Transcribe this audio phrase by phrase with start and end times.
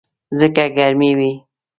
[0.39, 1.31] ځکه ګرمي وي.